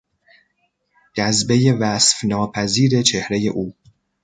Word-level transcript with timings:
جذبهی 1.13 1.71
وصف 1.71 2.23
ناپذیر 2.25 3.01
چهرهی 3.01 3.49
او 3.49 3.73